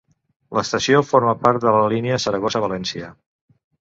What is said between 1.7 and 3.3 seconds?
la línia Saragossa-València.